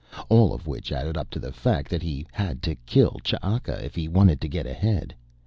All 0.29 0.51
of 0.51 0.65
which 0.65 0.91
added 0.91 1.15
up 1.15 1.29
to 1.29 1.37
the 1.37 1.51
fact 1.51 1.91
that 1.91 2.01
he 2.01 2.25
had 2.31 2.63
to 2.63 2.73
kill 2.87 3.19
Ch'aka 3.23 3.85
if 3.85 3.93
he 3.93 4.07
wanted 4.07 4.41
to 4.41 4.49
get 4.49 4.65
ahead. 4.65 5.13